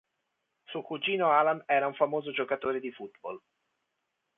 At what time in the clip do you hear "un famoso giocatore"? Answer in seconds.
1.85-2.79